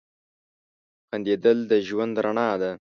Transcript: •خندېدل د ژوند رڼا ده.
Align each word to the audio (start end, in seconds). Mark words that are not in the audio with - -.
•خندېدل 1.07 1.57
د 1.71 1.73
ژوند 1.87 2.15
رڼا 2.25 2.49
ده. 2.61 2.71